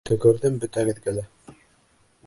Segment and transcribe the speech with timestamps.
[0.09, 1.27] Төкөрҙөм бөтәгеҙгә лә!